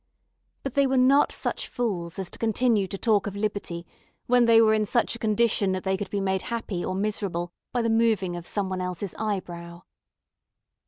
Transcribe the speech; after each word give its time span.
But 0.63 0.73
they 0.73 0.87
were 0.87 0.97
not 0.97 1.31
such 1.31 1.67
fools 1.67 2.17
as 2.17 2.31
to 2.31 2.39
continue 2.39 2.87
to 2.87 2.97
talk 2.97 3.27
of 3.27 3.35
liberty 3.35 3.85
when 4.25 4.45
they 4.45 4.59
were 4.59 4.73
in 4.73 4.83
such 4.83 5.15
a 5.15 5.19
condition 5.19 5.73
that 5.73 5.83
they 5.83 5.95
could 5.95 6.09
be 6.09 6.19
made 6.19 6.41
happy 6.41 6.83
or 6.83 6.95
miserable 6.95 7.51
by 7.71 7.83
the 7.83 7.89
moving 7.91 8.35
of 8.35 8.47
someone 8.47 8.81
else's 8.81 9.13
eyebrow. 9.19 9.83